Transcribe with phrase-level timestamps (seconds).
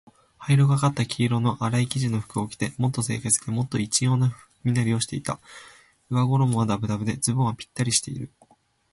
[0.39, 5.39] 灰色がかった黄色のあらい生地の服を着て、もっと清潔で、もっと一様な身なりをしていた。
[6.09, 8.31] 上衣はだぶだぶで、ズボンはぴったりしている。